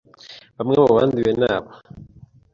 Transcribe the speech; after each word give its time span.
bamwe 0.57 0.75
mu 0.83 0.89
banduye 0.97 1.31
naba 1.39 1.69